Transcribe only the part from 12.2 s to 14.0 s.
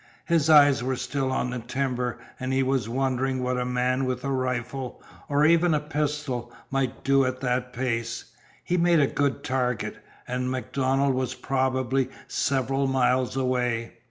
several miles away.